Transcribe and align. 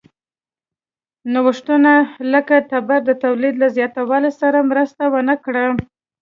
نوښتونه 1.33 1.93
لکه 2.33 2.55
تبر 2.71 2.99
د 3.05 3.11
تولید 3.23 3.55
له 3.61 3.67
زیاتوالي 3.77 4.31
سره 4.41 4.67
مرسته 4.71 5.03
ونه 5.13 5.35
کړه. 5.45 5.65